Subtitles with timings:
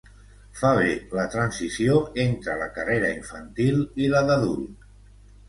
[0.59, 4.91] Fa bé la transició entre la carrera infantil i la d'adult.